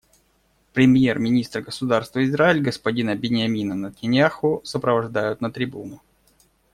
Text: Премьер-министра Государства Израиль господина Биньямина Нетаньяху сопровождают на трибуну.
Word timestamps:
Премьер-министра 0.73 1.61
Государства 1.61 2.25
Израиль 2.25 2.59
господина 2.59 3.13
Биньямина 3.15 3.75
Нетаньяху 3.75 4.61
сопровождают 4.63 5.41
на 5.41 5.51
трибуну. 5.51 6.01